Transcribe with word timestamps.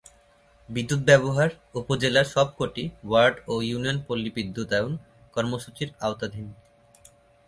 বিদ্যুৎ 0.69 1.01
ব্যবহার 1.01 1.49
উপজেলার 1.75 2.25
সবক’টি 2.25 2.83
ওয়ার্ড 3.03 3.35
ও 3.47 3.53
ইউনিয়ন 3.61 3.97
পল্লিবিদ্যুতায়ন 4.07 4.93
কর্মসূচির 5.33 5.89
আওতাধীন। 5.99 6.47